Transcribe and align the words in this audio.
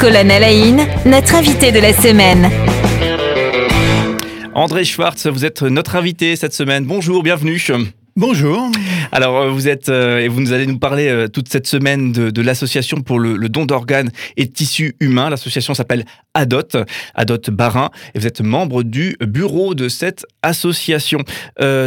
Colonne 0.00 0.30
Alain, 0.30 0.86
notre 1.06 1.34
invité 1.34 1.72
de 1.72 1.80
la 1.80 1.92
semaine. 1.92 2.50
André 4.54 4.84
Schwartz, 4.84 5.26
vous 5.26 5.44
êtes 5.44 5.62
notre 5.62 5.96
invité 5.96 6.36
cette 6.36 6.54
semaine. 6.54 6.84
Bonjour, 6.84 7.22
bienvenue. 7.22 7.58
Bonjour. 8.18 8.68
Alors, 9.12 9.36
euh, 9.36 9.50
vous 9.50 9.68
êtes, 9.68 9.88
euh, 9.90 10.18
et 10.18 10.26
vous 10.26 10.40
nous 10.40 10.52
allez 10.52 10.66
nous 10.66 10.80
parler 10.80 11.06
euh, 11.06 11.28
toute 11.28 11.48
cette 11.48 11.68
semaine 11.68 12.10
de, 12.10 12.42
l'association 12.42 13.00
pour 13.00 13.20
le, 13.20 13.48
don 13.48 13.64
d'organes 13.64 14.10
et 14.36 14.46
de 14.46 14.50
tissus 14.50 14.96
humains. 14.98 15.30
L'association 15.30 15.72
s'appelle 15.72 16.04
ADOT, 16.34 16.82
ADOT 17.14 17.52
Barin, 17.52 17.90
et 18.16 18.18
vous 18.18 18.26
êtes 18.26 18.40
membre 18.40 18.82
du 18.82 19.16
bureau 19.20 19.76
de 19.76 19.88
cette 19.88 20.26
association. 20.42 21.20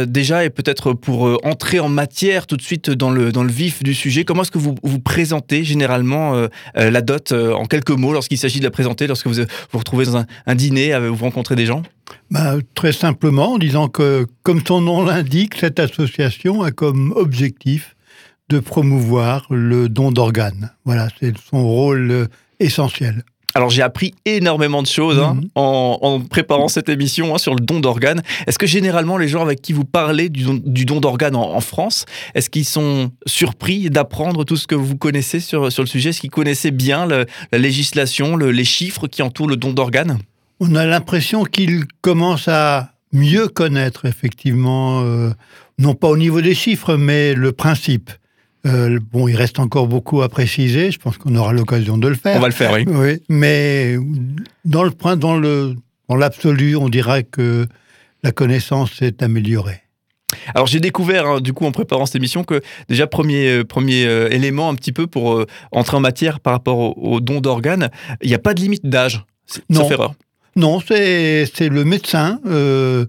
déjà, 0.06 0.46
et 0.46 0.48
peut-être 0.48 0.94
pour 0.94 1.38
entrer 1.44 1.80
en 1.80 1.90
matière 1.90 2.46
tout 2.46 2.56
de 2.56 2.62
suite 2.62 2.88
dans 2.88 3.10
le, 3.10 3.30
dans 3.30 3.44
le 3.44 3.52
vif 3.52 3.82
du 3.82 3.92
sujet, 3.92 4.24
comment 4.24 4.40
est-ce 4.40 4.50
que 4.50 4.58
vous 4.58 4.74
vous 4.82 5.00
présentez 5.00 5.64
généralement 5.64 6.46
l'ADOT 6.74 7.54
en 7.54 7.66
quelques 7.66 7.90
mots 7.90 8.14
lorsqu'il 8.14 8.38
s'agit 8.38 8.58
de 8.58 8.64
la 8.64 8.70
présenter, 8.70 9.06
lorsque 9.06 9.26
vous 9.26 9.44
vous 9.70 9.78
retrouvez 9.78 10.06
dans 10.06 10.16
un, 10.16 10.26
un 10.46 10.54
dîner, 10.54 10.98
vous 11.08 11.24
rencontrez 11.24 11.56
des 11.56 11.66
gens? 11.66 11.82
Bah, 12.30 12.56
très 12.74 12.92
simplement 12.92 13.52
en 13.52 13.58
disant 13.58 13.88
que, 13.88 14.26
comme 14.42 14.60
son 14.66 14.80
nom 14.80 15.04
l'indique, 15.04 15.56
cette 15.56 15.80
association 15.80 16.62
a 16.62 16.70
comme 16.70 17.12
objectif 17.16 17.96
de 18.48 18.58
promouvoir 18.58 19.46
le 19.50 19.88
don 19.88 20.12
d'organes. 20.12 20.72
Voilà, 20.84 21.08
c'est 21.20 21.34
son 21.38 21.66
rôle 21.66 22.10
euh, 22.10 22.26
essentiel. 22.60 23.24
Alors 23.54 23.68
j'ai 23.68 23.82
appris 23.82 24.14
énormément 24.24 24.82
de 24.82 24.86
choses 24.86 25.18
hein, 25.18 25.34
mhm. 25.34 25.48
en, 25.54 26.20
préparant 26.20 26.68
cette 26.68 26.88
émission 26.88 27.34
hein, 27.34 27.38
sur 27.38 27.54
le 27.54 27.60
don 27.60 27.80
d'organes. 27.80 28.22
Est-ce 28.46 28.58
que 28.58 28.66
généralement 28.66 29.18
les 29.18 29.28
gens 29.28 29.42
avec 29.42 29.60
qui 29.60 29.72
vous 29.72 29.84
parlez 29.84 30.30
du 30.30 30.44
don, 30.86 31.00
d'organes 31.00 31.36
en, 31.36 31.60
France, 31.60 32.06
est-ce 32.34 32.48
qu'ils 32.48 32.64
sont 32.64 33.10
surpris 33.26 33.90
d'apprendre 33.90 34.44
tout 34.44 34.56
ce 34.56 34.66
que 34.66 34.74
vous 34.74 34.96
connaissez 34.96 35.40
sur, 35.40 35.70
sur 35.70 35.82
le 35.82 35.88
sujet? 35.88 36.10
Est-ce 36.10 36.20
qu'ils 36.20 36.30
connaissaient 36.30 36.70
bien 36.70 37.06
la 37.06 37.26
législation, 37.58 38.36
les 38.36 38.64
chiffres 38.64 39.06
qui 39.06 39.22
entourent 39.22 39.48
le 39.48 39.56
don 39.56 39.72
d'organes? 39.72 40.18
On 40.62 40.76
a 40.76 40.86
l'impression 40.86 41.42
qu'il 41.42 41.86
commence 42.02 42.46
à 42.46 42.92
mieux 43.12 43.48
connaître 43.48 44.04
effectivement, 44.04 45.02
euh, 45.02 45.30
non 45.78 45.94
pas 45.94 46.06
au 46.08 46.16
niveau 46.16 46.40
des 46.40 46.54
chiffres, 46.54 46.96
mais 46.96 47.34
le 47.34 47.50
principe. 47.50 48.12
Euh, 48.64 49.00
bon, 49.10 49.26
il 49.26 49.34
reste 49.34 49.58
encore 49.58 49.88
beaucoup 49.88 50.22
à 50.22 50.28
préciser. 50.28 50.92
Je 50.92 51.00
pense 51.00 51.18
qu'on 51.18 51.34
aura 51.34 51.52
l'occasion 51.52 51.98
de 51.98 52.06
le 52.06 52.14
faire. 52.14 52.36
On 52.36 52.40
va 52.40 52.46
le 52.46 52.54
faire, 52.54 52.72
oui. 52.74 52.84
oui 52.86 53.20
mais 53.28 53.96
dans 54.64 54.84
le 54.84 54.92
dans 55.16 55.36
le 55.36 55.74
dans 56.08 56.14
l'absolu, 56.14 56.76
on 56.76 56.88
dirait 56.88 57.24
que 57.24 57.66
la 58.22 58.30
connaissance 58.30 58.92
s'est 58.92 59.20
améliorée. 59.24 59.80
Alors 60.54 60.68
j'ai 60.68 60.78
découvert 60.78 61.26
hein, 61.26 61.40
du 61.40 61.52
coup 61.52 61.66
en 61.66 61.72
préparant 61.72 62.06
cette 62.06 62.16
émission 62.16 62.44
que 62.44 62.62
déjà 62.88 63.08
premier 63.08 63.48
euh, 63.48 63.64
premier 63.64 64.04
élément 64.30 64.70
un 64.70 64.76
petit 64.76 64.92
peu 64.92 65.08
pour 65.08 65.44
entrer 65.72 65.96
en 65.96 66.00
matière 66.00 66.38
par 66.38 66.52
rapport 66.52 66.96
au, 66.96 67.20
don 67.20 67.40
d'organes, 67.40 67.90
il 68.22 68.28
n'y 68.28 68.34
a 68.34 68.38
pas 68.38 68.54
de 68.54 68.60
limite 68.60 68.86
d'âge. 68.86 69.24
Sauf 69.72 69.90
erreur. 69.90 70.14
Non, 70.54 70.80
c'est 70.86 71.46
le 71.60 71.84
médecin 71.84 72.38
euh, 72.46 73.06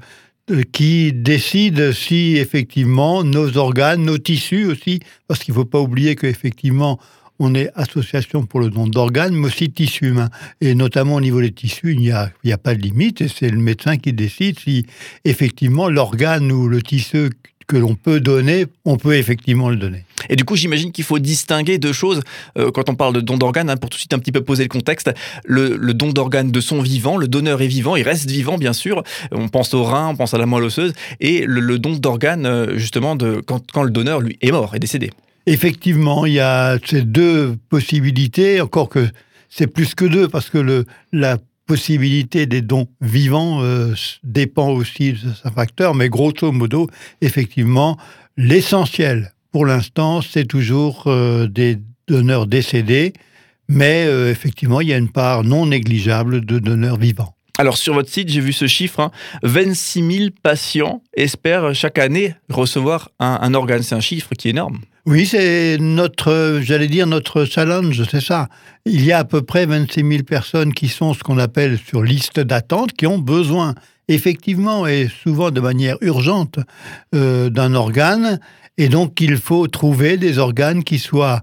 qui 0.72 1.11
décide 1.11 1.91
si 1.91 2.38
effectivement 2.38 3.23
nos 3.23 3.58
organes, 3.58 4.03
nos 4.03 4.17
tissus 4.17 4.66
aussi, 4.66 5.02
parce 5.27 5.41
qu'il 5.41 5.53
ne 5.53 5.59
faut 5.59 5.66
pas 5.66 5.81
oublier 5.81 6.16
qu'effectivement, 6.16 6.99
on 7.39 7.53
est 7.55 7.69
association 7.75 8.45
pour 8.45 8.61
le 8.61 8.69
don 8.69 8.88
d'organes, 8.88 9.36
mais 9.36 9.47
aussi 9.47 9.71
tissus 9.71 10.08
humains. 10.08 10.30
Et 10.61 10.75
notamment 10.75 11.16
au 11.16 11.21
niveau 11.21 11.41
des 11.41 11.52
tissus, 11.52 11.91
il 11.91 11.99
n'y 11.99 12.11
a, 12.11 12.31
a, 12.45 12.58
pas 12.58 12.75
de 12.75 12.81
limite, 12.81 13.21
et 13.21 13.27
c'est 13.27 13.49
le 13.49 13.59
médecin 13.59 13.97
qui 13.97 14.14
décide 14.14 14.59
si 14.59 14.86
effectivement 15.25 15.89
l'organe 15.89 16.52
ou 16.52 16.69
le 16.69 16.81
tissu 16.81 17.30
que 17.67 17.78
l'on 17.78 17.95
peut 17.95 18.19
donner, 18.19 18.66
on 18.86 18.97
peut 18.97 19.16
effectivement 19.16 19.69
le 19.69 19.75
donner. 19.75 20.06
Et 20.30 20.36
du 20.36 20.45
coup, 20.45 20.56
j'imagine 20.56 20.92
qu'il 20.92 21.03
faut 21.03 21.19
distinguer 21.19 21.78
deux 21.78 21.94
choses 21.94 22.22
euh, 22.58 22.72
quand 22.72 22.89
on 22.89 22.95
parle 22.95 23.14
de 23.14 23.22
don 23.22 23.38
d'organes, 23.38 23.70
hein, 23.70 23.78
pour 23.78 23.89
tout 23.89 23.95
de 23.95 24.00
suite 24.00 24.14
un 24.14 24.20
petit 24.20 24.31
peu 24.31 24.42
poser 24.42 24.64
le 24.64 24.70
contexte. 24.70 25.11
Le, 25.45 25.78
don 25.93 26.11
d'organes 26.11 26.52
de 26.52 26.61
son 26.61 26.82
vivant, 26.82 27.17
le 27.17 27.27
donneur 27.27 27.61
est 27.61 27.67
vivant, 27.67 27.95
il 27.95 28.04
reste 28.04 28.30
vivant 28.30 28.58
bien 28.58 28.73
sûr. 28.73 29.04
On 29.32 29.49
pense 29.49 29.73
au 29.73 29.83
rein, 29.83 30.10
on 30.10 30.15
pense 30.15 30.33
à 30.33 30.37
la 30.37 30.45
moelle 30.45 30.64
osseuse, 30.64 30.93
et 31.20 31.45
le, 31.45 31.80
don 31.80 31.95
d'organes 31.95 32.45
euh, 32.45 32.77
justement 32.77 33.15
de 33.15 33.42
quand, 33.45 33.71
quand 33.71 33.83
le 33.83 33.92
donneur 33.92 34.21
lui 34.21 34.37
est 34.42 34.52
mort, 34.52 34.76
est 34.76 34.80
décédé. 34.80 35.11
Effectivement, 35.45 36.26
il 36.26 36.33
y 36.33 36.39
a 36.39 36.77
ces 36.86 37.02
deux 37.02 37.58
possibilités, 37.70 38.61
encore 38.61 38.89
que 38.89 39.08
c'est 39.49 39.67
plus 39.67 39.93
que 39.93 40.05
deux, 40.05 40.27
parce 40.27 40.49
que 40.49 40.58
le, 40.58 40.86
la 41.11 41.37
possibilité 41.65 42.45
des 42.45 42.61
dons 42.61 42.87
vivants 43.01 43.63
euh, 43.63 43.93
dépend 44.23 44.69
aussi 44.69 45.13
de 45.13 45.17
ce 45.17 45.49
facteur, 45.49 45.95
mais 45.95 46.09
grosso 46.09 46.51
modo, 46.51 46.89
effectivement, 47.21 47.97
l'essentiel 48.37 49.33
pour 49.51 49.65
l'instant, 49.65 50.21
c'est 50.21 50.45
toujours 50.45 51.03
euh, 51.05 51.47
des 51.47 51.77
donneurs 52.07 52.47
décédés, 52.47 53.13
mais 53.69 54.05
euh, 54.07 54.31
effectivement, 54.31 54.81
il 54.81 54.89
y 54.89 54.93
a 54.93 54.97
une 54.97 55.11
part 55.11 55.43
non 55.43 55.67
négligeable 55.67 56.43
de 56.43 56.59
donneurs 56.59 56.97
vivants. 56.97 57.35
Alors 57.59 57.77
sur 57.77 57.93
votre 57.93 58.09
site, 58.09 58.30
j'ai 58.30 58.41
vu 58.41 58.51
ce 58.51 58.65
chiffre, 58.65 59.11
26 59.43 59.99
hein. 59.99 60.09
000 60.11 60.30
patients 60.41 61.03
espèrent 61.13 61.75
chaque 61.75 61.99
année 61.99 62.33
recevoir 62.49 63.11
un 63.19 63.53
organe. 63.53 63.83
C'est 63.83 63.93
un 63.93 63.99
chiffre 63.99 64.33
qui 64.33 64.47
est 64.47 64.51
énorme. 64.51 64.80
Oui, 65.05 65.25
c'est 65.25 65.77
notre, 65.80 66.59
j'allais 66.61 66.87
dire, 66.87 67.08
notre 67.08 67.43
challenge, 67.43 68.03
c'est 68.09 68.21
ça. 68.21 68.47
Il 68.86 69.03
y 69.03 69.11
a 69.11 69.19
à 69.19 69.23
peu 69.25 69.41
près 69.41 69.65
26 69.65 69.99
000 69.99 70.23
personnes 70.23 70.73
qui 70.73 70.87
sont 70.87 71.14
ce 71.14 71.23
qu'on 71.23 71.37
appelle 71.37 71.77
sur 71.77 72.03
liste 72.03 72.39
d'attente, 72.39 72.93
qui 72.93 73.05
ont 73.05 73.19
besoin, 73.19 73.75
effectivement, 74.08 74.87
et 74.87 75.09
souvent 75.09 75.52
de 75.52 75.59
manière 75.59 75.97
urgente, 75.99 76.59
euh, 77.13 77.49
d'un 77.49 77.73
organe. 77.73 78.39
Et 78.77 78.87
donc, 78.87 79.19
il 79.19 79.36
faut 79.36 79.67
trouver 79.67 80.15
des 80.15 80.37
organes 80.37 80.86
qui 80.86 80.99
soient 80.99 81.42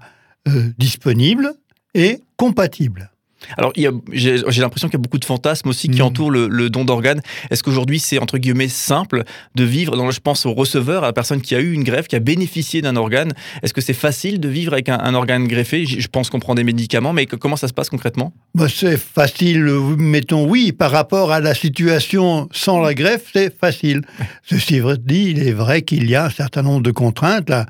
euh, 0.49 0.71
disponibles 0.79 1.53
et 1.93 2.23
compatibles. 2.39 3.11
Alors, 3.57 3.73
j'ai 4.13 4.37
l'impression 4.37 4.89
qu'il 4.89 4.99
y 4.99 5.01
a 5.01 5.03
beaucoup 5.03 5.19
de 5.19 5.25
fantasmes 5.25 5.69
aussi 5.69 5.89
qui 5.89 6.01
mm. 6.01 6.05
entourent 6.05 6.31
le, 6.31 6.71
don 6.71 6.85
d'organes. 6.85 7.21
Est-ce 7.51 7.63
qu'aujourd'hui, 7.63 7.99
c'est 7.99 8.19
entre 8.19 8.39
guillemets 8.39 8.69
simple 8.69 9.25
de 9.55 9.65
vivre 9.65 9.97
dans, 9.97 10.11
Je 10.11 10.21
pense 10.21 10.47
au 10.47 10.53
receveur, 10.53 11.03
à 11.03 11.07
la 11.07 11.13
personne 11.13 11.41
qui 11.41 11.55
a 11.55 11.61
eu 11.61 11.73
une 11.73 11.85
greffe, 11.85 12.09
qui 12.09 12.17
a 12.17 12.21
bénéficié 12.21 12.83
d'un 12.83 12.97
organe? 12.97 13.33
Est-ce 13.63 13.75
que 13.75 13.81
c'est 13.81 13.95
facile 13.95 14.41
de 14.41 14.49
vivre 14.49 14.73
avec 14.73 14.89
un, 14.89 15.15
organe 15.15 15.47
greffé? 15.47 15.85
Je 15.87 16.09
pense 16.09 16.31
qu'on 16.31 16.41
prend 16.41 16.55
des 16.55 16.65
médicaments, 16.65 17.13
mais 17.13 17.27
comment 17.27 17.57
ça 17.57 17.69
se 17.69 17.73
passe 17.73 17.91
concrètement? 17.91 18.33
Bah, 18.55 18.67
C'est 18.69 18.99
facile, 18.99 19.65
mettons 19.99 20.49
oui, 20.49 20.73
par 20.73 20.91
rapport 20.91 21.33
à 21.33 21.41
la 21.41 21.55
situation 21.55 22.49
sans 22.53 22.81
la 22.81 22.95
greffe, 22.95 23.31
c'est 23.33 23.57
facile. 23.59 24.03
Ceci 24.45 24.81
dit, 25.01 25.31
il 25.31 25.43
est 25.43 25.53
vrai 25.53 25.83
qu'il 25.83 26.09
y 26.09 26.15
a 26.15 26.27
un 26.27 26.31
certain 26.31 26.63
nombre 26.63 26.83
de 26.83 26.91
contraintes. 26.91 27.49
la 27.49 27.67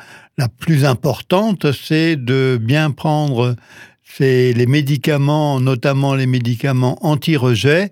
plus 0.59 0.85
importante, 0.85 1.71
c'est 1.73 2.17
de 2.17 2.59
bien 2.61 2.91
prendre 2.91 3.57
c'est 4.17 4.53
les 4.53 4.67
médicaments, 4.67 5.61
notamment 5.61 6.15
les 6.15 6.27
médicaments 6.27 6.99
anti-rejet, 7.03 7.89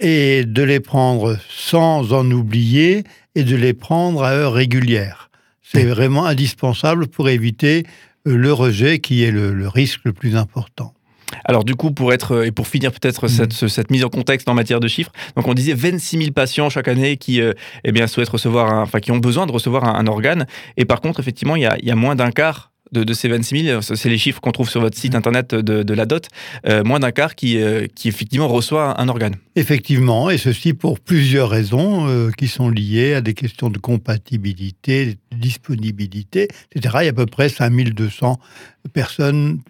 et 0.00 0.44
de 0.44 0.62
les 0.62 0.80
prendre 0.80 1.38
sans 1.48 2.12
en 2.12 2.30
oublier 2.30 3.04
et 3.34 3.44
de 3.44 3.56
les 3.56 3.72
prendre 3.72 4.22
à 4.22 4.32
heure 4.32 4.52
régulière. 4.52 5.30
C'est 5.62 5.84
vraiment 5.84 6.26
indispensable 6.26 7.06
pour 7.08 7.28
éviter 7.28 7.84
euh, 8.26 8.36
le 8.36 8.52
rejet 8.52 8.98
qui 8.98 9.24
est 9.24 9.30
le, 9.30 9.68
risque 9.68 10.00
le 10.04 10.12
plus 10.12 10.36
important. 10.36 10.92
Alors 11.44 11.64
du 11.64 11.74
coup, 11.74 11.90
pour 11.90 12.12
être 12.12 12.44
et 12.44 12.52
pour 12.52 12.68
finir 12.68 12.92
peut-être 12.92 13.26
mm. 13.26 13.50
cette, 13.68 13.90
mise 13.90 14.04
en 14.04 14.08
contexte 14.08 14.48
en 14.48 14.54
matière 14.54 14.78
de 14.78 14.88
chiffres, 14.88 15.12
donc 15.34 15.48
on 15.48 15.54
disait 15.54 15.74
26 15.74 16.18
000 16.18 16.30
patients 16.32 16.70
chaque 16.70 16.88
année 16.88 17.16
qui 17.16 17.40
euh, 17.40 17.52
eh 17.82 17.92
bien 17.92 18.06
souhaitent 18.06 18.28
recevoir, 18.28 18.72
enfin 18.82 19.00
qui 19.00 19.10
ont 19.10 19.18
besoin 19.18 19.46
de 19.46 19.52
recevoir 19.52 19.84
un, 19.84 20.06
organe, 20.06 20.46
et 20.76 20.84
par 20.84 21.00
contre 21.00 21.18
effectivement 21.18 21.56
il 21.56 21.62
y 21.62 21.66
a, 21.66 21.76
il 21.80 21.86
y 21.86 21.90
a 21.90 21.96
moins 21.96 22.14
d'un 22.14 22.30
quart 22.30 22.70
de, 23.04 23.14
ces 23.14 23.28
26 23.28 23.64
000, 23.64 23.82
c'est 23.82 24.08
les 24.08 24.18
chiffres 24.18 24.40
qu'on 24.40 24.52
trouve 24.52 24.68
sur 24.68 24.80
votre 24.80 24.96
site 24.96 25.14
internet 25.14 25.54
de, 25.54 25.94
la 25.94 26.06
DOT, 26.06 26.22
euh, 26.66 26.84
moins 26.84 26.98
d'un 26.98 27.12
quart 27.12 27.34
qui, 27.34 27.58
euh, 27.58 27.86
qui 27.94 28.08
effectivement 28.08 28.48
reçoit 28.48 29.00
un 29.00 29.08
organe. 29.08 29.36
Effectivement, 29.54 30.30
et 30.30 30.38
ceci 30.38 30.74
pour 30.74 31.00
plusieurs 31.00 31.50
raisons 31.50 32.08
euh, 32.08 32.30
qui 32.36 32.48
sont 32.48 32.68
liées 32.68 33.14
à 33.14 33.20
des 33.20 33.34
questions 33.34 33.70
de 33.70 33.78
compatibilité, 33.78 35.16
de 35.32 35.36
disponibilité, 35.36 36.48
etc. 36.72 36.96
Il 37.00 37.04
y 37.04 37.08
a 37.08 37.10
à 37.10 37.12
peu 37.12 37.26
près 37.26 37.48
5200 37.48 38.38
personnes 38.92 39.60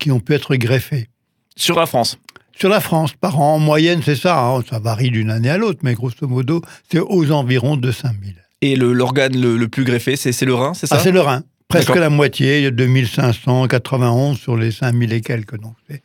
qui 0.00 0.10
ont, 0.10 0.20
pu 0.20 0.34
être 0.34 0.54
greffées. 0.56 1.08
Sur 1.56 1.78
la 1.78 1.86
France 1.86 2.18
sur 2.58 2.70
la 2.70 2.80
France, 2.80 3.12
par 3.12 3.38
an, 3.38 3.56
en 3.56 3.58
moyenne, 3.58 4.00
c'est 4.02 4.16
ça. 4.16 4.42
Hein. 4.42 4.62
ça 4.70 4.78
varie 4.78 5.10
d'une 5.10 5.30
année 5.30 5.50
à 5.50 5.58
l'autre, 5.58 5.80
mais 5.82 5.92
grosso 5.92 6.26
modo, 6.26 6.62
c'est 6.90 7.00
aux 7.00 7.30
environs 7.30 7.76
de 7.76 7.92
5000. 7.92 8.34
Et 8.62 8.76
l'organe 8.76 9.38
le, 9.38 9.58
le, 9.58 9.68
plus 9.68 9.84
greffé, 9.84 10.16
c'est 10.16 10.40
le 10.42 10.54
rein, 10.54 10.72
c'est 10.72 10.86
ça? 10.86 10.96
Ah, 10.96 10.98
C'est 10.98 11.12
le 11.12 11.20
rein. 11.20 11.42
Presque 11.68 11.96
la 11.96 12.10
moitié, 12.10 12.58
il 12.58 12.64
y 12.64 12.66
a 12.66 12.70
2591 12.70 14.38
sur 14.38 14.56
les 14.56 14.70
5000 14.70 15.12
et 15.12 15.20
quelques. 15.20 15.58
Donc 15.60 15.74
c'est 15.88 16.02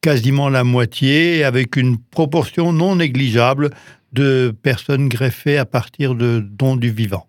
quasiment 0.00 0.48
la 0.48 0.64
moitié, 0.64 1.44
avec 1.44 1.76
une 1.76 1.98
proportion 1.98 2.72
non 2.72 2.96
négligeable 2.96 3.70
de 4.12 4.54
personnes 4.62 5.08
greffées 5.08 5.58
à 5.58 5.64
partir 5.64 6.14
de 6.14 6.40
dons 6.40 6.76
du 6.76 6.90
vivant. 6.90 7.27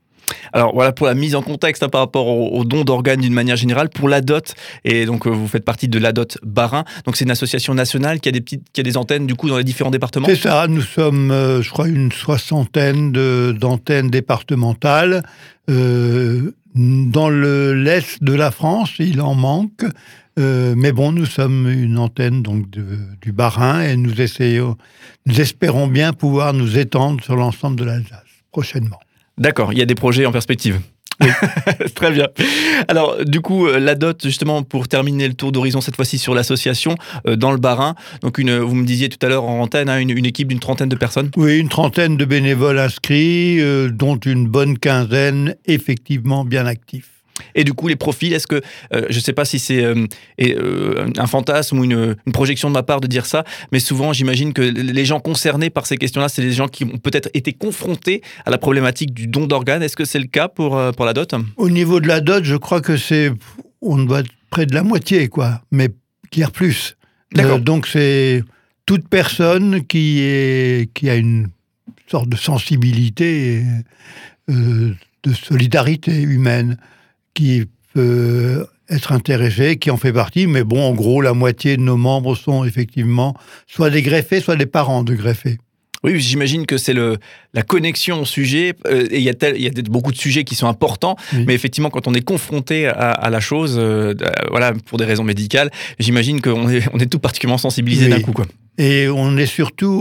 Alors 0.53 0.73
voilà 0.73 0.91
pour 0.91 1.07
la 1.07 1.13
mise 1.13 1.35
en 1.35 1.41
contexte 1.41 1.83
hein, 1.83 1.89
par 1.89 2.01
rapport 2.01 2.27
aux, 2.27 2.63
dons 2.65 2.83
d'organes 2.83 3.21
d'une 3.21 3.33
manière 3.33 3.55
générale. 3.55 3.89
Pour 3.89 4.09
l'ADOT, 4.09 4.53
et 4.85 5.05
donc 5.05 5.25
euh, 5.25 5.29
vous 5.29 5.47
faites 5.47 5.65
partie 5.65 5.87
de 5.87 5.99
l'ADOT 5.99 6.39
Barin, 6.43 6.83
donc 7.05 7.15
c'est 7.15 7.25
une 7.25 7.31
association 7.31 7.73
nationale 7.73 8.19
qui 8.19 8.29
a 8.29 8.31
des 8.31 8.41
petites, 8.41 8.63
qui 8.71 8.81
a 8.81 8.83
des 8.83 8.97
antennes 8.97 9.27
du 9.27 9.35
coup 9.35 9.49
dans 9.49 9.57
les 9.57 9.63
différents 9.63 9.91
départements. 9.91 10.27
C'est 10.27 10.35
ça, 10.35 10.67
nous 10.67 10.81
sommes, 10.81 11.31
euh, 11.31 11.61
je 11.61 11.69
crois, 11.69 11.87
une 11.87 12.11
soixantaine 12.11 13.11
d'antennes 13.53 14.09
départementales. 14.09 15.23
Euh, 15.69 16.53
dans 16.75 17.29
l'est 17.29 18.23
de 18.23 18.33
la 18.33 18.51
France, 18.51 18.93
il 18.99 19.21
en 19.21 19.35
manque. 19.35 19.85
Mais 20.37 20.93
bon, 20.93 21.11
nous 21.11 21.25
sommes 21.25 21.69
une 21.69 21.97
antenne 21.97 22.41
donc 22.41 22.69
du 22.69 23.33
Bas-Rhin 23.33 23.81
et 23.81 23.97
nous 23.97 24.21
essayons, 24.21 24.77
nous 25.25 25.41
espérons 25.41 25.87
bien 25.87 26.13
pouvoir 26.13 26.53
nous 26.53 26.77
étendre 26.77 27.21
sur 27.21 27.35
l'ensemble 27.35 27.75
de 27.75 27.83
l'Alsace 27.83 28.23
prochainement. 28.51 28.99
D'accord, 29.39 29.73
il 29.73 29.79
y 29.79 29.81
a 29.81 29.85
des 29.85 29.95
projets 29.95 30.25
en 30.25 30.31
perspective. 30.31 30.79
Très 31.95 32.11
bien. 32.11 32.27
Alors, 32.87 33.23
du 33.25 33.41
coup, 33.41 33.67
euh, 33.67 33.79
la 33.79 33.95
dot, 33.95 34.21
justement, 34.23 34.63
pour 34.63 34.87
terminer 34.87 35.27
le 35.27 35.33
tour 35.33 35.51
d'horizon, 35.51 35.81
cette 35.81 35.95
fois-ci 35.95 36.17
sur 36.17 36.33
l'association, 36.33 36.95
euh, 37.27 37.35
dans 37.35 37.51
le 37.51 37.57
Barin. 37.57 37.95
Donc, 38.21 38.37
une, 38.37 38.57
vous 38.57 38.75
me 38.75 38.85
disiez 38.85 39.09
tout 39.09 39.23
à 39.25 39.29
l'heure 39.29 39.43
en 39.43 39.59
antenne, 39.61 39.89
hein, 39.89 39.99
une, 39.99 40.11
une 40.11 40.25
équipe 40.25 40.47
d'une 40.47 40.59
trentaine 40.59 40.89
de 40.89 40.95
personnes. 40.95 41.29
Oui, 41.35 41.59
une 41.59 41.69
trentaine 41.69 42.15
de 42.15 42.25
bénévoles 42.25 42.79
inscrits, 42.79 43.59
euh, 43.59 43.89
dont 43.89 44.17
une 44.17 44.47
bonne 44.47 44.77
quinzaine 44.77 45.55
effectivement 45.65 46.45
bien 46.45 46.65
actifs. 46.65 47.18
Et 47.55 47.63
du 47.63 47.73
coup, 47.73 47.87
les 47.87 47.95
profils, 47.95 48.33
est-ce 48.33 48.47
que, 48.47 48.61
euh, 48.93 49.05
je 49.09 49.15
ne 49.15 49.21
sais 49.21 49.33
pas 49.33 49.45
si 49.45 49.59
c'est 49.59 49.83
euh, 49.83 50.05
euh, 50.41 51.07
un 51.17 51.27
fantasme 51.27 51.79
ou 51.79 51.83
une, 51.83 52.15
une 52.25 52.33
projection 52.33 52.69
de 52.69 52.73
ma 52.73 52.83
part 52.83 53.01
de 53.01 53.07
dire 53.07 53.25
ça, 53.25 53.43
mais 53.71 53.79
souvent, 53.79 54.13
j'imagine 54.13 54.53
que 54.53 54.61
les 54.61 55.05
gens 55.05 55.19
concernés 55.19 55.69
par 55.69 55.85
ces 55.85 55.97
questions-là, 55.97 56.29
c'est 56.29 56.41
les 56.41 56.53
gens 56.53 56.67
qui 56.67 56.83
ont 56.83 56.97
peut-être 56.97 57.29
été 57.33 57.53
confrontés 57.53 58.21
à 58.45 58.51
la 58.51 58.57
problématique 58.57 59.13
du 59.13 59.27
don 59.27 59.47
d'organes. 59.47 59.83
Est-ce 59.83 59.95
que 59.95 60.05
c'est 60.05 60.19
le 60.19 60.27
cas 60.27 60.47
pour, 60.47 60.79
pour 60.95 61.05
la 61.05 61.13
dot? 61.13 61.33
Au 61.57 61.69
niveau 61.69 61.99
de 61.99 62.07
la 62.07 62.21
dot, 62.21 62.43
je 62.43 62.55
crois 62.55 62.81
que 62.81 62.97
c'est, 62.97 63.31
on 63.81 63.97
doit 63.97 64.21
être 64.21 64.31
près 64.49 64.65
de 64.65 64.73
la 64.73 64.83
moitié, 64.83 65.27
quoi, 65.27 65.61
mais 65.71 65.89
a 66.41 66.49
plus. 66.49 66.95
D'accord. 67.33 67.59
Donc 67.59 67.87
c'est 67.87 68.43
toute 68.85 69.07
personne 69.07 69.85
qui, 69.85 70.19
est, 70.21 70.91
qui 70.93 71.09
a 71.09 71.15
une 71.15 71.49
sorte 72.07 72.29
de 72.29 72.35
sensibilité, 72.35 73.63
de 74.47 75.33
solidarité 75.33 76.21
humaine, 76.21 76.77
qui 77.39 77.63
peut 77.93 78.65
être 78.89 79.11
intéressée, 79.13 79.77
qui 79.77 79.91
en 79.91 79.97
fait 79.97 80.11
partie. 80.11 80.45
Mais 80.45 80.63
bon, 80.65 80.81
en 80.81 80.93
gros, 80.93 81.21
la 81.21 81.33
moitié 81.33 81.77
de 81.77 81.81
nos 81.81 81.95
membres 81.95 82.35
sont 82.35 82.65
effectivement 82.65 83.33
soit 83.65 83.89
des 83.89 84.01
greffés, 84.01 84.41
soit 84.41 84.57
des 84.57 84.65
parents 84.65 85.03
de 85.03 85.13
greffés. 85.15 85.57
Oui, 86.03 86.19
j'imagine 86.19 86.65
que 86.65 86.77
c'est 86.77 86.93
le 86.93 87.17
la 87.53 87.61
connexion 87.61 88.21
au 88.21 88.25
sujet. 88.25 88.73
euh, 88.87 89.07
et 89.11 89.17
il 89.17 89.23
y 89.23 89.29
a 89.29 89.33
tel- 89.33 89.55
il 89.57 89.63
y 89.63 89.67
a 89.67 89.71
beaucoup 89.89 90.11
de 90.11 90.17
sujets 90.17 90.43
qui 90.43 90.55
sont 90.55 90.67
importants, 90.67 91.15
Oui. 91.33 91.43
mais 91.47 91.53
effectivement, 91.53 91.89
quand 91.89 92.07
on 92.07 92.13
est 92.13 92.21
confronté 92.33 92.87
à, 92.87 93.11
à 93.11 93.29
la 93.29 93.39
chose, 93.39 93.75
euh, 93.77 94.13
euh, 94.21 94.29
voilà, 94.49 94.73
pour 94.85 94.97
des 94.97 95.05
raisons 95.05 95.23
médicales, 95.25 95.69
j'imagine 95.99 96.39
qu'on 96.41 96.69
est 96.69 96.83
on 96.93 96.99
est 96.99 97.05
tout 97.13 97.19
particulièrement 97.19 97.57
sensibilisé 97.57 98.05
Oui. 98.05 98.11
d'un 98.11 98.21
coup, 98.21 98.33
quoi. 98.33 98.45
Et 98.77 99.07
on 99.09 99.37
est 99.37 99.45
surtout 99.59 99.91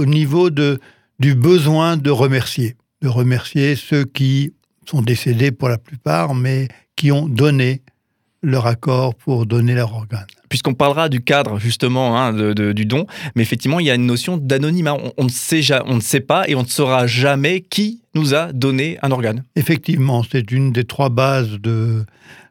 au 0.00 0.04
niveau 0.04 0.50
de, 0.50 0.78
du 1.20 1.34
besoin 1.34 1.96
de 1.96 2.10
remercier. 2.10 2.76
De 3.02 3.08
remercier 3.08 3.76
ceux 3.76 4.04
qui 4.04 4.52
sont 4.90 5.02
décédés 5.02 5.52
pour 5.52 5.68
la 5.68 5.78
plupart, 5.78 6.34
mais 6.34 6.68
qui 6.96 7.12
ont 7.12 7.28
donné 7.28 7.82
leur 8.42 8.66
accord 8.66 9.14
pour 9.14 9.46
donner 9.46 9.74
leur 9.74 9.94
organe. 9.94 10.26
Puisqu'on 10.48 10.74
parlera 10.74 11.08
du 11.08 11.20
cadre 11.20 11.58
justement 11.58 12.16
hein, 12.18 12.32
de- 12.32 12.52
de- 12.52 12.72
du 12.72 12.86
don, 12.86 13.06
mais 13.34 13.42
effectivement, 13.42 13.80
il 13.80 13.86
y 13.86 13.90
a 13.90 13.94
une 13.94 14.06
notion 14.06 14.36
d'anonymat. 14.36 14.94
On, 14.94 15.12
on 15.16 15.24
ne 15.24 15.28
sait 15.28 15.62
on 15.86 15.96
ne 15.96 16.00
sait 16.00 16.20
pas 16.20 16.48
et 16.48 16.54
on 16.54 16.62
ne 16.62 16.68
saura 16.68 17.06
jamais 17.06 17.60
qui 17.60 18.00
nous 18.14 18.34
a 18.34 18.52
donné 18.52 18.98
un 19.02 19.10
organe. 19.10 19.42
Effectivement, 19.56 20.22
c'est 20.30 20.50
une 20.52 20.72
des 20.72 20.84
trois 20.84 21.08
bases 21.08 21.58
de, 21.60 22.04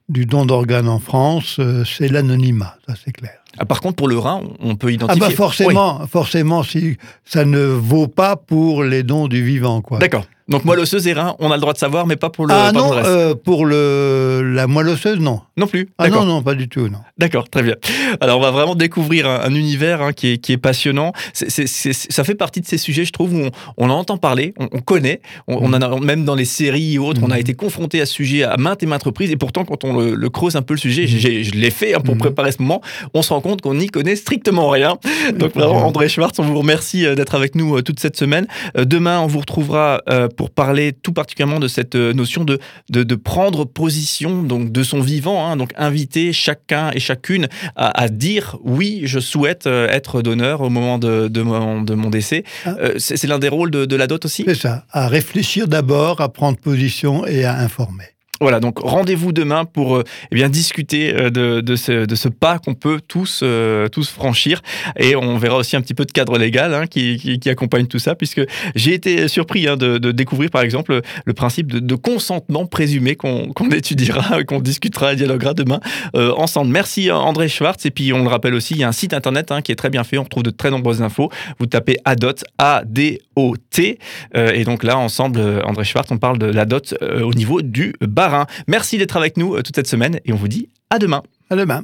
du 0.09 0.25
don 0.25 0.45
d'organes 0.45 0.89
en 0.89 1.00
France, 1.00 1.57
euh, 1.59 1.83
c'est 1.86 2.09
l'anonymat, 2.09 2.77
ça 2.88 2.95
c'est 3.03 3.13
clair. 3.13 3.31
Ah, 3.57 3.63
par 3.63 3.80
contre, 3.80 3.95
pour 3.95 4.09
le 4.09 4.18
rein, 4.18 4.41
on 4.59 4.75
peut 4.75 4.88
Ah 4.89 4.91
identifier. 4.91 5.21
bah 5.21 5.30
forcément, 5.30 6.06
forcément, 6.07 6.62
si 6.62 6.98
ça 7.24 7.45
ne 7.45 7.59
vaut 7.63 8.07
pas 8.09 8.36
pour 8.36 8.83
les 8.83 9.01
dons 9.03 9.30
du 9.30 9.44
vivant, 9.45 9.81
quoi. 9.81 10.00
D'accord. 10.00 10.25
Donc 10.47 10.63
moelle 10.63 10.80
osseuse 10.80 11.07
et 11.07 11.13
rein, 11.13 11.36
on 11.39 11.50
a 11.50 11.56
le 11.56 11.62
droit 11.62 11.74
de 11.74 11.77
savoir, 11.80 12.06
mais 12.06 12.15
pas 12.18 12.30
pour 12.30 12.45
le, 12.45 12.53
ah 12.53 12.71
pas 12.71 12.74
pour 12.74 12.81
non, 12.81 12.89
le 12.92 12.95
reste. 12.97 13.07
euh, 13.09 13.33
pour 13.36 13.65
le, 13.65 14.42
la 14.53 14.68
moelle 14.68 14.89
osseuse, 14.89 15.19
non. 15.19 15.42
non 15.57 15.65
plus. 15.65 15.89
Ah 15.97 16.09
non, 16.09 16.24
non, 16.24 16.44
pas 16.44 16.53
du 16.53 16.69
tout, 16.69 16.88
non. 16.88 17.00
D'accord, 17.18 17.50
très 17.50 17.63
bien. 17.63 17.75
Alors, 18.21 18.38
on 18.38 18.42
va 18.42 18.51
vraiment 18.51 18.75
découvrir 18.75 19.27
un, 19.27 19.39
un 19.42 19.56
univers 19.56 20.01
hein, 20.03 20.13
qui, 20.13 20.33
est, 20.33 20.38
qui 20.38 20.51
est 20.51 20.57
passionnant. 20.57 21.13
Ça 21.33 22.24
fait 22.24 22.36
partie 22.36 22.62
de 22.62 22.65
ces 22.68 22.77
sujets, 22.77 23.06
je 23.06 23.12
trouve, 23.12 23.33
où 23.33 23.38
on, 23.39 23.51
on 23.77 23.89
en 23.89 23.95
entend 23.97 24.18
parler, 24.18 24.53
on, 24.59 24.68
on 24.71 24.81
connaît, 24.81 25.21
on, 25.47 25.56
on 25.62 25.74
en 25.74 25.81
a, 25.81 26.00
même 26.00 26.25
dans 26.25 26.36
les 26.36 26.45
séries 26.45 26.98
ou 27.00 27.06
autres, 27.07 27.21
on 27.24 27.31
a 27.31 27.36
Mhm. 27.36 27.41
été 27.41 27.53
confronté 27.56 28.00
à 28.01 28.06
ce 28.06 28.13
sujet 28.13 28.44
à 28.44 28.56
maintes 28.57 28.81
et 28.83 28.86
maintes 28.86 29.03
reprises. 29.03 29.31
Et 29.31 29.36
pourtant, 29.38 29.65
quand 29.65 29.83
on 29.83 29.98
le, 29.98 30.15
le 30.15 30.30
creuse 30.30 30.56
un 30.56 30.62
peu 30.62 30.74
le 30.75 30.80
sujet, 30.80 31.07
je 31.07 31.51
l'ai 31.51 31.71
fait 31.71 31.95
hein, 31.95 32.00
pour 32.03 32.13
Mhm. 32.15 32.19
préparer 32.21 32.51
ce 32.51 32.62
moment, 32.62 32.81
on 33.13 33.21
se 33.21 33.33
rend 33.33 33.41
compte 33.41 33.62
qu'on 33.62 33.74
n'y 33.74 33.88
connaît 33.88 34.15
strictement 34.15 34.69
rien. 34.69 34.98
Donc, 35.36 35.53
vraiment. 35.56 35.86
André 35.88 36.07
Schwartz, 36.07 36.38
on 36.39 36.44
vous 36.44 36.57
remercie 36.59 37.06
euh, 37.06 37.15
d'être 37.15 37.36
avec 37.36 37.56
nous 37.56 37.77
euh, 37.77 37.81
toute 37.81 38.00
cette 38.00 38.15
semaine. 38.18 38.48
Demain, 38.75 39.19
on 39.21 39.27
vous 39.27 39.39
retrouvera 39.39 40.01
pour 40.35 40.49
parler 40.49 40.93
tout 40.93 41.13
particulièrement 41.13 41.59
de 41.59 41.67
cette 41.67 41.95
euh, 41.95 42.13
notion 42.13 42.43
de, 42.43 42.59
de, 42.89 43.03
de 43.03 43.15
prendre 43.15 43.65
position 43.65 44.43
donc 44.43 44.71
de 44.71 44.83
son 44.83 45.01
vivant, 45.01 45.47
hein, 45.47 45.57
donc 45.57 45.71
inviter 45.77 46.33
chacun 46.33 46.91
et 46.93 46.99
chacune 46.99 47.47
à, 47.75 48.01
à 48.01 48.07
dire 48.09 48.57
oui, 48.63 49.01
je 49.05 49.19
souhaite 49.19 49.67
euh, 49.67 49.87
être 49.89 50.21
donneur 50.21 50.61
au 50.61 50.69
moment 50.69 50.97
de, 50.97 51.27
de, 51.27 51.41
mon, 51.41 51.81
de 51.81 51.93
mon 51.93 52.09
décès. 52.09 52.43
Ah. 52.65 52.75
Euh, 52.79 52.93
c'est 52.97 53.17
c'est 53.17 53.27
l'un 53.27 53.39
des 53.39 53.49
rôles 53.49 53.71
de, 53.71 53.85
de 53.85 53.95
la 53.95 54.07
dot 54.07 54.25
aussi? 54.25 54.43
C'est 54.45 54.55
ça, 54.55 54.85
à 54.91 55.07
réfléchir 55.07 55.67
d'abord, 55.67 56.21
à 56.21 56.29
prendre 56.29 56.57
position 56.57 57.25
et 57.25 57.45
à 57.45 57.57
informer. 57.57 58.14
Voilà, 58.41 58.59
donc 58.59 58.79
rendez-vous 58.79 59.31
demain 59.31 59.63
pour 59.63 59.95
euh, 59.95 60.03
eh 60.29 60.35
bien 60.35 60.49
discuter 60.49 61.15
euh, 61.15 61.29
de, 61.29 61.75
ce, 61.75 62.27
pas 62.27 62.59
qu'on 62.59 62.73
peut 62.73 62.99
tous, 63.07 63.39
euh, 63.43 63.87
tous 63.87 64.09
franchir. 64.09 64.61
Et 64.99 65.15
on 65.15 65.37
verra 65.37 65.57
aussi 65.57 65.77
un 65.77 65.81
petit 65.81 65.93
peu 65.93 66.03
de 66.03 66.11
cadre 66.11 66.37
légal 66.37 66.73
hein, 66.73 66.85
qui, 66.85 67.39
accompagne 67.45 67.87
tout 67.87 67.99
ça, 67.99 68.15
puisque 68.15 68.41
j'ai 68.75 68.93
été 68.93 69.27
surpris 69.27 69.67
hein, 69.67 69.77
de, 69.77 69.97
découvrir 70.11 70.49
par 70.49 70.63
exemple 70.63 71.01
le 71.25 71.33
principe 71.33 71.71
de, 71.71 71.95
consentement 71.95 72.65
présumé 72.65 73.15
qu'on 73.15 73.53
qu'on 73.53 73.69
étudiera, 73.69 74.43
qu'on 74.47 74.59
discutera 74.59 75.13
et 75.13 75.15
dialoguera 75.15 75.53
demain 75.53 75.79
ensemble. 76.13 76.71
Merci 76.71 77.11
André 77.11 77.47
Schwartz. 77.47 77.85
Et 77.85 77.91
puis 77.91 78.11
on 78.11 78.23
le 78.23 78.29
rappelle 78.29 78.53
aussi, 78.53 78.73
il 78.73 78.79
y 78.79 78.83
a 78.83 78.88
un 78.88 78.93
site 78.93 79.13
internet 79.13 79.51
hein, 79.51 79.61
qui 79.61 79.71
est 79.71 79.75
très 79.75 79.89
bien 79.89 80.03
fait, 80.03 80.17
on 80.17 80.23
retrouve 80.23 80.43
de 80.43 80.49
très 80.49 80.71
nombreuses 80.71 81.01
infos. 81.01 81.29
Vous 81.59 81.67
tapez 81.67 81.97
ADOT, 82.03 82.43
A-D-O-T. 82.57 83.99
Et 84.35 84.63
donc 84.65 84.83
là, 84.83 84.97
ensemble, 84.97 85.39
André 85.63 85.85
Schwartz, 85.85 86.11
on 86.11 86.17
parle 86.17 86.38
de 86.38 86.47
la 86.47 86.65
dot 86.65 86.95
au 87.01 87.33
niveau 87.33 87.61
du 87.61 87.93
Barin. 88.25 88.48
Merci 88.68 88.98
d'être 88.98 89.18
avec 89.18 89.38
nous 89.38 89.56
euh, 89.56 89.62
toute 89.62 89.75
cette 89.75 89.88
semaine 89.88 90.19
et 90.25 90.33
on 90.33 90.36
vous 90.36 90.48
dit 90.48 90.69
à 90.89 90.98
demain. 90.98 91.22
À 91.51 91.56
demain. 91.56 91.83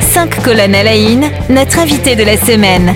Cinq 0.00 0.42
colonnes 0.42 0.74
à 0.74 0.82
la 0.82 0.96
notre 1.50 1.78
invité 1.78 2.16
de 2.16 2.22
la 2.24 2.38
semaine. 2.38 2.94